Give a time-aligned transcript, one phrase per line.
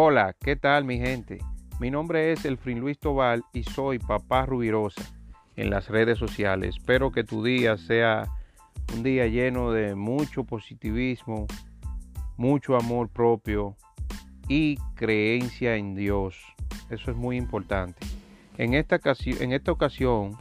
[0.00, 1.38] Hola, ¿qué tal mi gente?
[1.80, 5.02] Mi nombre es Elfrin Luis Tobal y soy Papá Rubirosa
[5.56, 6.76] en las redes sociales.
[6.76, 8.28] Espero que tu día sea
[8.94, 11.48] un día lleno de mucho positivismo,
[12.36, 13.76] mucho amor propio
[14.46, 16.36] y creencia en Dios.
[16.90, 18.06] Eso es muy importante.
[18.56, 19.00] En esta,
[19.40, 20.36] en esta ocasión,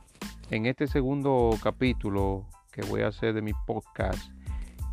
[0.52, 4.32] en este segundo capítulo que voy a hacer de mi podcast,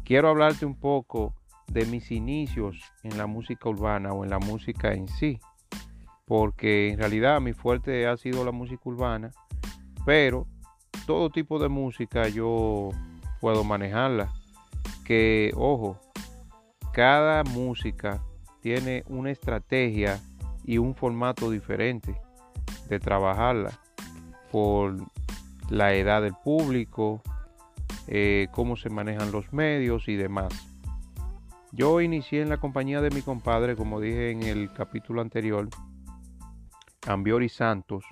[0.07, 1.35] quiero hablarte un poco
[1.69, 5.39] de mis inicios en la música urbana o en la música en sí.
[6.27, 9.31] Porque en realidad mi fuerte ha sido la música urbana,
[10.07, 10.47] pero
[11.07, 12.91] todo tipo de música yo
[13.41, 14.33] puedo manejarla.
[15.05, 15.99] Que, ojo,
[16.93, 18.23] cada música
[18.61, 20.21] tiene una estrategia
[20.65, 22.15] y un formato diferente
[22.89, 23.79] de trabajarla
[24.51, 24.97] por
[25.69, 27.21] la edad del público,
[28.07, 30.74] eh, cómo se manejan los medios y demás.
[31.77, 35.69] Yo inicié en la compañía de mi compadre, como dije en el capítulo anterior,
[37.05, 38.05] Ambiori Santos,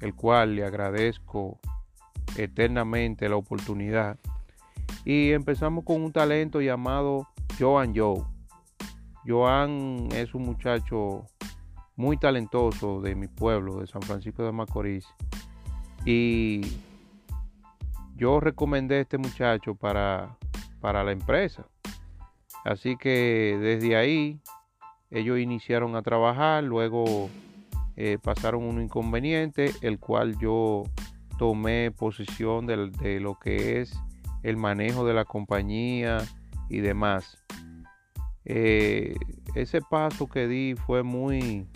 [0.00, 1.58] el cual le agradezco
[2.36, 4.18] eternamente la oportunidad.
[5.06, 7.26] Y empezamos con un talento llamado
[7.58, 8.22] Joan Joe.
[9.26, 11.24] Joan es un muchacho
[11.96, 15.06] muy talentoso de mi pueblo, de San Francisco de Macorís.
[16.04, 16.60] Y
[18.16, 20.36] yo recomendé a este muchacho para,
[20.82, 21.64] para la empresa.
[22.64, 24.40] Así que desde ahí
[25.10, 27.30] ellos iniciaron a trabajar, luego
[27.96, 30.84] eh, pasaron un inconveniente, el cual yo
[31.38, 33.98] tomé posesión de, lo que es
[34.42, 36.18] el manejo de la compañía
[36.68, 37.38] y demás.
[38.44, 39.14] Eh,
[39.54, 41.66] ese paso que di fue muy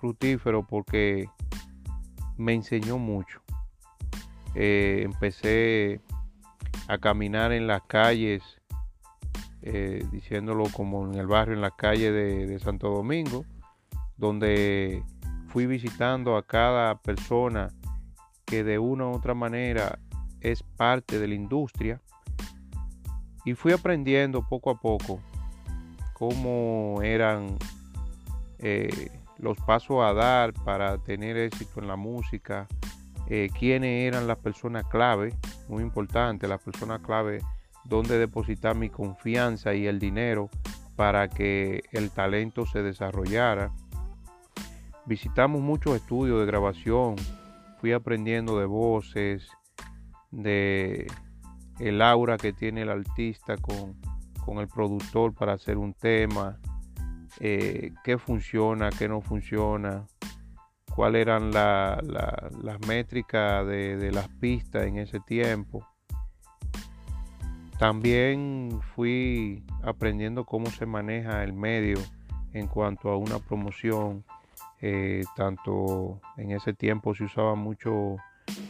[0.00, 1.28] fructífero porque
[2.36, 3.40] me enseñó mucho.
[4.54, 6.00] Eh, empecé
[6.88, 8.42] a caminar en las calles
[9.70, 13.44] eh, diciéndolo como en el barrio, en la calle de, Santo Domingo,
[14.16, 15.02] donde
[15.48, 17.68] fui visitando a cada persona
[18.46, 19.98] que de una u otra manera
[20.40, 22.00] es parte de la industria
[23.44, 25.20] y fui aprendiendo poco a poco
[26.14, 27.58] cómo eran
[28.60, 32.66] eh, los pasos a dar para tener éxito en la música,
[33.26, 35.34] eh, quiénes eran las personas clave,
[35.68, 37.42] muy importante, las personas clave
[37.84, 40.50] donde depositar mi confianza y el dinero
[40.96, 43.72] para que el talento se desarrollara.
[45.06, 47.16] Visitamos muchos estudios de grabación,
[47.80, 49.48] fui aprendiendo de voces,
[50.30, 51.06] de
[51.78, 53.96] el aura que tiene el artista con,
[54.58, 56.58] el productor para hacer un tema,
[57.38, 60.06] eh, qué funciona, qué no funciona,
[60.94, 65.86] cuáles eran las métricas de las pistas en ese tiempo.
[67.78, 71.98] También fui aprendiendo cómo se maneja el medio
[72.52, 74.24] en cuanto a una promoción.
[74.80, 78.16] Eh, tanto en ese tiempo se usaba mucho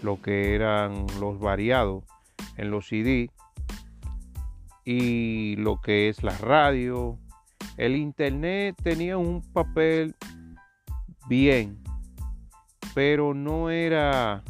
[0.02, 2.04] lo que eran los variados
[2.56, 3.30] en los CD
[4.84, 7.18] y lo que es la radio.
[7.78, 10.16] El internet tenía un papel
[11.28, 11.82] bien,
[12.94, 14.42] pero no era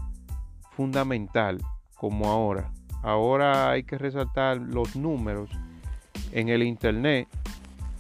[0.73, 1.61] fundamental
[1.97, 2.73] como ahora.
[3.03, 5.51] Ahora hay que resaltar los números
[6.33, 7.29] en el Internet,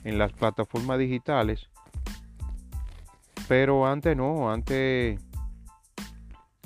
[0.05, 1.69] en las plataformas digitales.
[3.47, 5.21] Pero antes no, antes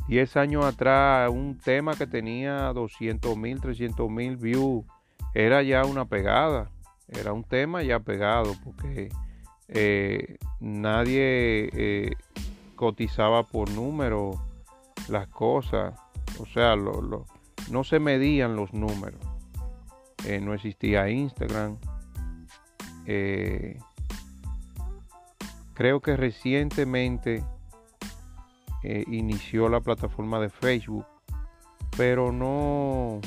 [0.08, 4.84] 10 años atrás un tema que tenía 200 mil, 300 mil views
[5.34, 6.70] era ya una pegada,
[7.08, 9.10] era un tema ya pegado porque
[9.68, 12.16] eh, nadie eh,
[12.74, 14.32] cotizaba por número
[15.08, 15.94] las cosas,
[16.38, 17.24] o sea, lo,
[17.72, 19.18] no se medían los números.
[20.26, 21.78] Eh, no existía Instagram.
[23.06, 23.78] Eh,
[25.72, 27.42] creo que recientemente
[28.82, 31.06] eh, inició la plataforma de Facebook,
[31.96, 33.20] pero no,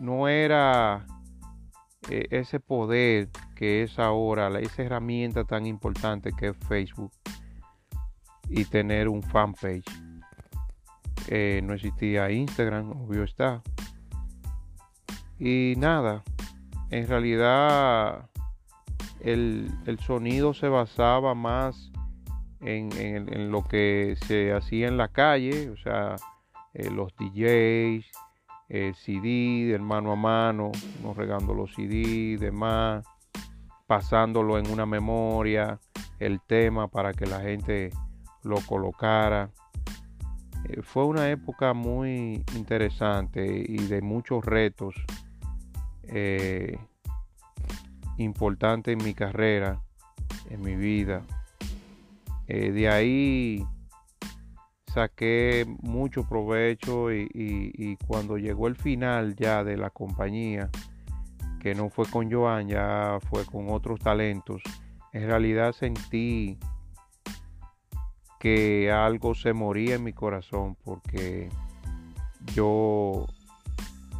[0.00, 1.06] no era
[2.08, 7.12] ese poder que es ahora, esa herramienta tan importante que es Facebook
[8.48, 9.84] y tener un fanpage.
[11.62, 13.62] no existía Instagram, obvio está.
[15.44, 16.22] Y nada,
[16.90, 18.30] en realidad
[19.18, 21.90] el, sonido se basaba más
[22.60, 26.14] en, lo que se hacía en la calle, o sea,
[26.74, 28.06] eh, los DJs,
[28.68, 30.70] el CD de mano a mano,
[31.02, 33.04] no regando los CD, demás,
[33.88, 35.80] pasándolo en una memoria,
[36.20, 37.90] el tema para que la gente
[38.44, 39.50] lo colocara.
[40.68, 44.94] Eh, fue una época muy interesante y de muchos retos
[46.04, 46.78] eh,
[48.18, 49.80] importante en mi carrera,
[50.50, 51.22] en mi vida.
[52.48, 53.66] Eh, de ahí
[54.92, 60.68] saqué mucho provecho y, cuando llegó el final ya de la compañía,
[61.60, 64.62] que no fue con Joan, ya fue con otros talentos,
[65.12, 66.58] en realidad sentí
[68.38, 71.48] que algo se moría en mi corazón porque
[72.54, 73.26] yo,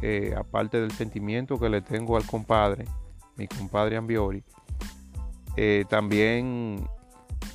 [0.05, 2.83] eh, aparte del sentimiento que le tengo al compadre,
[3.37, 4.43] mi compadre Ambiori,
[5.55, 6.85] eh, también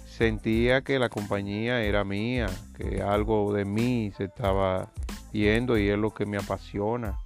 [0.06, 4.91] sentía que la compañía era mía, que algo de mí se estaba
[5.31, 7.19] yendo y es lo que me apasiona.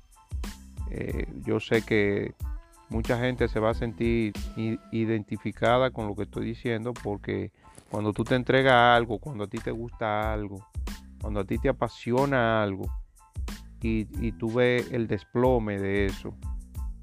[0.91, 2.35] Eh, yo sé que
[2.89, 4.33] mucha gente se va a sentir
[4.91, 7.53] identificada con lo que estoy diciendo porque
[7.93, 10.67] cuando tú te entregas algo, cuando a ti te gusta algo,
[11.21, 13.02] cuando a ti te apasiona algo
[13.83, 16.35] y, tú ves el desplome de eso,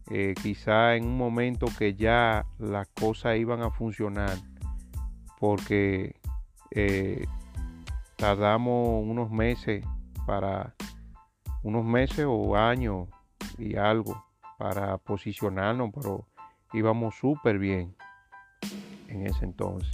[0.09, 4.37] eh, quizá en un momento que ya las cosas iban a funcionar,
[5.39, 6.15] porque
[6.71, 7.25] eh,
[8.15, 9.85] tardamos unos meses
[10.25, 10.73] para
[11.63, 13.07] unos meses o años
[13.57, 14.23] y algo
[14.57, 16.27] para posicionarnos, pero
[16.73, 17.95] íbamos súper bien
[19.07, 19.91] en ese entonces.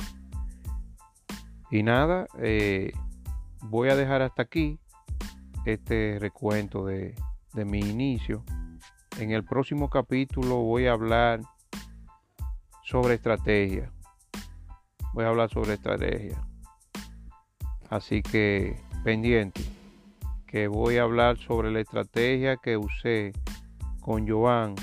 [1.71, 2.91] Y nada, eh,
[3.61, 4.79] voy a dejar hasta aquí
[5.65, 7.15] este recuento de,
[7.53, 8.43] de mi inicio.
[9.19, 11.41] En el próximo capítulo voy a hablar
[12.83, 13.91] sobre estrategia
[15.15, 16.45] voy a hablar sobre estrategia.
[17.89, 18.75] Así que
[19.05, 19.61] pendiente,
[20.45, 23.31] que voy a hablar sobre la estrategia que usé
[24.01, 24.75] con Joan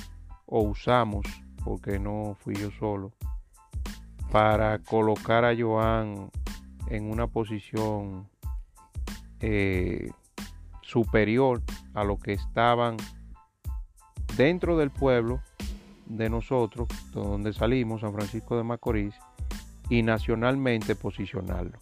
[0.47, 1.27] o usamos,
[1.63, 3.13] porque no fui yo solo,
[4.31, 6.31] para colocar a Joan
[6.87, 8.27] en una posición
[9.41, 10.11] eh,
[10.93, 11.63] superior
[11.95, 12.99] a lo que estaban
[14.37, 15.41] dentro del pueblo
[16.07, 19.15] de nosotros, donde salimos, San Francisco de Macorís,
[19.89, 21.79] y nacionalmente posicionarlo.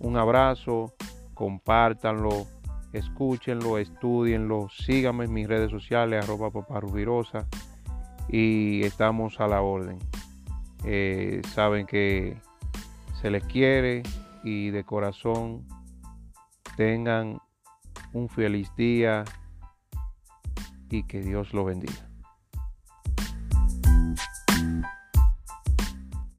[0.00, 0.94] Un abrazo,
[1.34, 2.46] compártanlo,
[2.92, 7.46] escúchenlo, estudienlo, síganme en mis redes sociales, arroba paparubirosa
[8.28, 9.98] y estamos a la orden.
[10.84, 12.36] Eh, saben que
[13.20, 14.02] se les quiere
[14.42, 15.66] y de corazón
[16.76, 17.38] tengan
[18.12, 19.24] un feliz día
[20.90, 22.09] y que Dios lo bendiga.